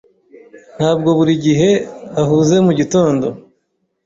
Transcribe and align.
Ntabwo 0.77 1.09
buri 1.17 1.33
gihe 1.45 1.69
ahuze 2.21 2.55
mugitondo. 2.65 3.27